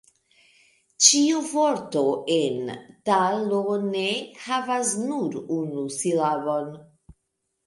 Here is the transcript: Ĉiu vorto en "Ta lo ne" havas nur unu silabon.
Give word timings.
Ĉiu 1.07 1.41
vorto 1.49 2.01
en 2.35 2.71
"Ta 3.09 3.19
lo 3.51 3.61
ne" 3.83 4.07
havas 4.47 4.95
nur 5.05 5.39
unu 5.61 5.87
silabon. 5.99 6.75